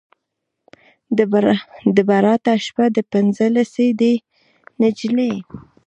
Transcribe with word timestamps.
د 1.97 1.99
براته 2.09 2.53
شپه 2.65 2.85
ده 2.95 3.01
پنځلسی 3.13 3.87
دی 3.99 4.13
نجلۍ 4.81 5.33